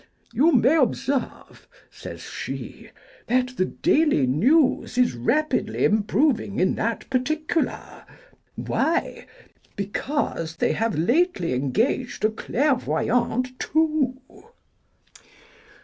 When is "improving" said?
5.85-6.57